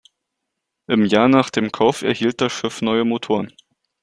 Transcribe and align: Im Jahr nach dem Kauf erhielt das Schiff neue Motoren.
Im 0.87 1.05
Jahr 1.05 1.27
nach 1.27 1.51
dem 1.51 1.71
Kauf 1.71 2.01
erhielt 2.01 2.41
das 2.41 2.51
Schiff 2.53 2.81
neue 2.81 3.05
Motoren. 3.05 3.53